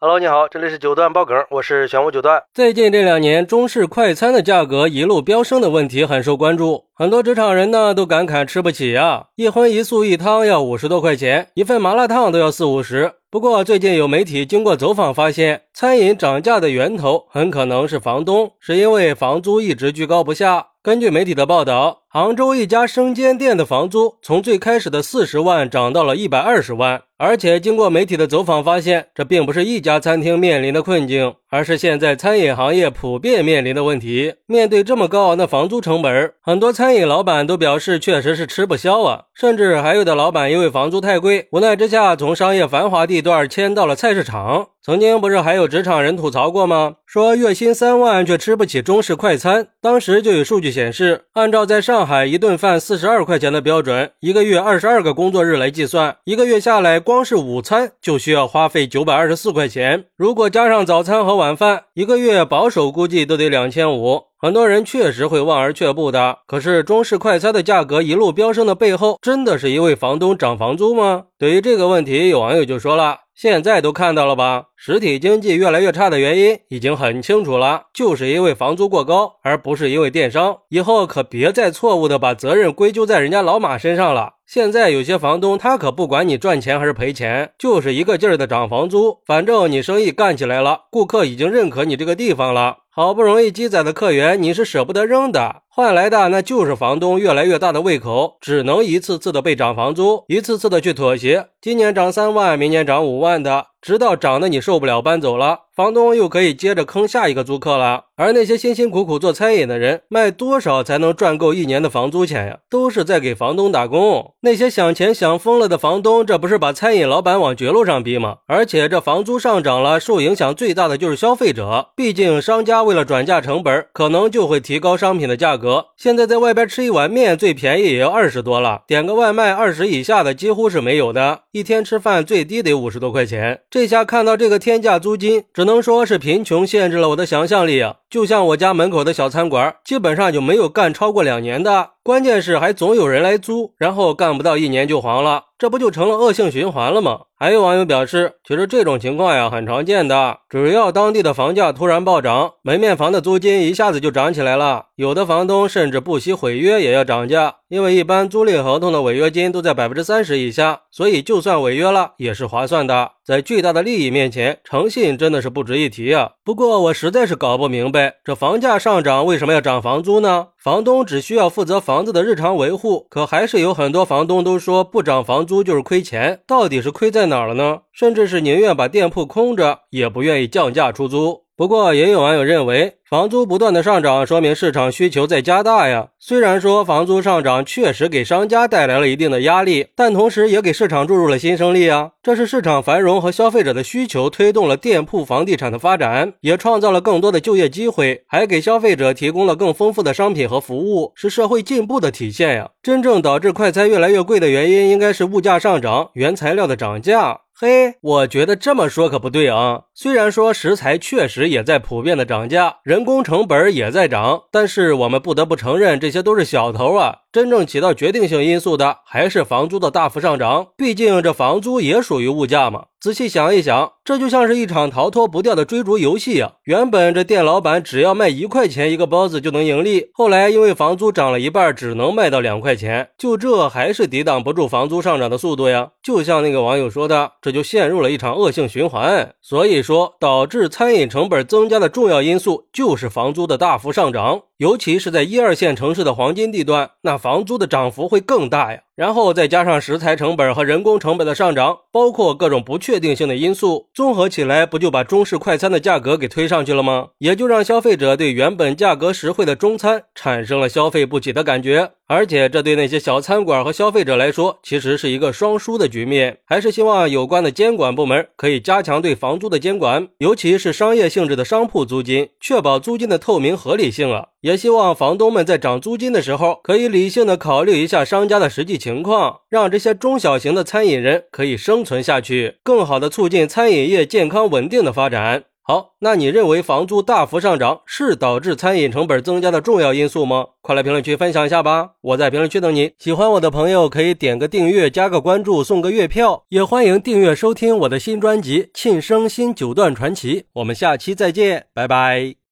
[0.00, 2.40] Hello，你好，这里是九段爆梗，我是玄武九段。
[2.54, 13.14] 最近这两年，中式快餐的价格一路飙升的问题很受关注，很多职场人呢都感慨吃不起呀，一荤一素一汤要五十多块钱，一份麻辣烫都要四五十。
[13.28, 20.68] 不过最近有媒体经过走访发现，餐饮涨价的源头很可能是房东，是因为房租一直居高不下。
[20.80, 27.02] 根据媒体的报道，杭州一家生煎店的房租从最开始的四十万涨到了一百二十万。
[27.18, 34.34] 而且经过媒体的走访发现，这并不是一家餐厅面临的困境，而是现在餐饮行业普遍面临的问题。
[34.46, 39.24] 面对这么高昂的房租成本，很多餐饮老板都表示确实是吃不消啊。
[39.34, 44.68] 甚至还有的老板因为房租太贵，无奈之下从商业繁华地段迁到了菜市场。
[44.80, 46.94] 曾经不是还有职场人吐槽过吗？
[47.04, 49.66] 说月薪三万却吃不起中式快餐。
[49.82, 60.04] 当时就有数据显示，按照在上上海一顿饭四十二块钱的标准，一个月二十二个工作日来计算，一个月下来，光是午餐就需要花费九百二十四块钱。
[60.16, 64.27] 如果加上早餐和晚饭，一个月保守估计都得两千五。
[64.40, 66.38] 很多人确实会望而却步的。
[66.46, 71.24] 可是中式快餐的价格一路飙升的背后，真的是一位房东涨房租吗？
[71.36, 73.18] 对于这个问题，有网友就说了。
[73.34, 74.66] 现在都看到了吧？
[74.76, 80.56] 实体经济越来越差的原因已经很清楚了，就是因为房租过高，而不是因为电商。
[80.68, 84.34] 以后可别再错误的把责任归咎在人家老马身上了。
[84.48, 92.78] 现在有些房东他可不管你赚钱还是赔钱，就是一个劲儿的涨房租，反正你生意干起来了，顾客已经认可你这个地方了。
[92.88, 101.48] 好不容易积攒的客源，你是舍不得扔的，换来的那就是房东越来越大的胃口，只能一次次的被涨房租，一次次的去妥协。
[101.60, 105.66] 今年涨三万，明年涨五万的，直到涨得你受不了搬走了。
[105.76, 112.58] 房东又可以接着坑下一个租客了，而那些辛辛苦苦做餐饮的人，卖多少才能赚够一年的房租钱呀？
[112.68, 114.34] 都是在给房东打工。
[114.40, 118.38] 那些想钱想疯了的房东，这不是把餐饮老板往绝路上逼吗？
[118.48, 121.90] 而且这房租上涨了，受影响最大的就是消费者。
[121.94, 125.86] 毕竟商家为了转嫁成本，可能就会提高商品的价格。
[125.96, 131.42] 现在在外边吃一碗面，最便宜也要二十多了，点个外卖二十以下的几乎是没有的。
[131.52, 135.68] 一天吃饭最低得五十多块钱，这下看到这个天价租金，只。
[135.68, 137.96] 能说是贫穷限制了我的想象力啊！
[138.10, 141.90] 就像我家门口的小餐馆，基本上就没有干超过两年的。
[142.02, 147.22] 关键是还总有人来租，然后干不到一年就黄了，这不就成了恶性循环了吗？
[147.36, 154.86] 还有网友表示，其实这种情况呀很常见的，只要当地的房价突然暴涨，门面房的租金一下子就涨起来了。
[154.94, 163.10] 有的房东甚至不惜毁约也要涨价，因为一般租赁合同的违约金都在百分之三十以下，所以就算违约了也是划算的。
[163.24, 166.30] 在巨大的利益面前，诚信真的是不值一提啊！
[166.44, 170.48] 不过我实在是搞不明白，这房价上涨为什么要涨房租呢？
[170.68, 177.78] 房东只需要负责房子的日常维护，可还是有很多房东都说不涨房租就是亏钱，到底是亏在哪儿了呢？
[177.90, 181.44] 甚至是宁愿把店铺空着，也不愿意降价出租。
[181.58, 186.10] 不过，也有网友认为，房租不断的上涨，说明市场需求在加大呀。
[186.20, 192.12] 虽然说房租上涨确实给商家带来了一定的压力，但同时也给市场注入了新生力啊。
[192.22, 202.70] 这是市场繁荣和消费者的需求推动了店铺房地产的发展，也创造了更多的就业机会，还给消费者提供了更丰富的商品和服务，是社会进步的体现呀。
[202.80, 207.40] 真正导致快餐越来越贵的原因，应该是物价上涨，原材料的涨价。
[207.60, 209.80] 嘿，我觉得这么说可不对啊。
[209.92, 217.22] 虽然说食材确实也在普遍的涨价，人工成本也在涨，但是我们不得不承认，这些都是小头啊。
[217.30, 222.86] 真正起到决定性因素的还是房租的大幅上涨，毕竟这房租也属于物价嘛。
[223.00, 226.54] 仔细想一想，这就像是一场逃脱不掉的追逐游戏啊。
[226.64, 235.90] 原本这店老板只要卖一块钱一个包子就能盈利，后来因为房租涨了一半，只能卖到两块钱，就这还是抵挡不住房租上涨的速度呀。
[236.02, 239.34] 就像那个网友说的，这就陷入了一场恶性循环。
[239.40, 244.40] 所以说，导致餐饮成本增加的重要因素就是房租的大幅上涨。
[244.58, 248.82] 尤其是在一二线城市的黄金地段，那房租的涨幅会更大呀。
[248.98, 257.10] 然后再加上食材成本和人工成本的上涨，包括各种不确定性的因素，综合起来，不就把中式快餐的价格给推上去了吗？
[257.18, 261.92] 也就让消费者对原本价格实惠的中餐产生了消费不起的感觉。
[262.08, 266.38] 而且这对那些小餐馆和消费者来说，其实是一个双输的局面。
[266.46, 274.28] 还是希望有关的监管部门可以加强对房租的监管，尤其是商业性质的商铺租金，确保租金的透明合理性啊。
[274.40, 285.44] 也希望房东们在涨租金的时候，可以理性的考虑一下商家的实际情情况，让这些中小型的餐饮人可以生存下去，更好的促进餐饮业健康稳定的发展。
[285.62, 290.46] 好，那你认为房租大幅上涨是导致餐饮成本增加的重要因素吗？
[290.62, 291.90] 快来评论区分享一下吧！
[292.00, 292.92] 我在评论区等你。
[292.98, 300.40] 喜欢我的朋友可以点个订阅、加个关注、送个月票，也欢迎订阅收听我的新专辑《庆生新九段传奇》。
[300.54, 302.38] 我们下期再见，拜拜。